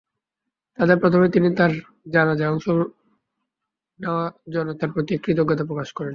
তাতে 0.77 0.93
প্রথমে 0.95 1.27
তিনি 1.29 1.49
তাঁর 1.55 1.71
জানাজায় 2.13 2.51
অংশ 2.53 2.65
নেওয়া 3.99 4.25
জনতার 4.53 4.89
প্রতি 4.93 5.13
কৃতজ্ঞতা 5.23 5.63
প্রকাশ 5.65 5.89
করেন। 5.91 6.09